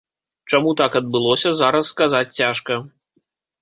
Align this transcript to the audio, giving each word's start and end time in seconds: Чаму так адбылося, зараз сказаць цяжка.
Чаму 0.53 0.71
так 0.81 0.97
адбылося, 1.01 1.49
зараз 1.61 1.93
сказаць 1.95 2.27
цяжка. 2.43 2.85